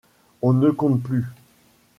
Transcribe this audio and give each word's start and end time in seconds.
On 0.41 0.53
ne 0.53 0.71
compte 0.71 1.03
plus… 1.03 1.25